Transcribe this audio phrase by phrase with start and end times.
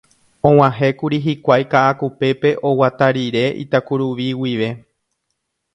[0.49, 4.69] Og̃uahẽkuri hikuái Ka'akupépe oguata rire Itakuruvi guive